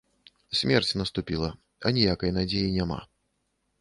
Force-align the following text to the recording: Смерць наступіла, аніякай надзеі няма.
Смерць 0.59 0.93
наступіла, 1.01 1.49
аніякай 1.91 2.35
надзеі 2.39 2.75
няма. 2.81 2.99